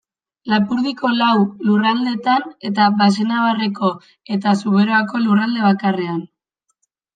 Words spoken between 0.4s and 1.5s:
Lapurdiko lau